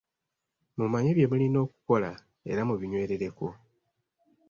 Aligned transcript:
Mumanye 0.77 1.11
bye 1.13 1.25
mulina 1.31 1.57
okukola 1.65 2.11
era 2.51 2.61
mubinywerereko. 2.67 3.47